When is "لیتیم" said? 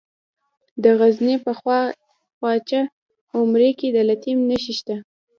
4.09-4.39